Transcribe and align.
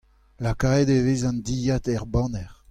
Lakaet 0.43 0.89
e 0.95 0.97
vez 1.05 1.21
an 1.29 1.37
dilhad 1.45 1.85
er 1.95 2.03
baner. 2.13 2.51